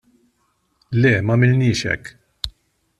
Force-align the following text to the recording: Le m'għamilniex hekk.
Le 1.01 1.11
m'għamilniex 1.29 1.87
hekk. 1.91 2.15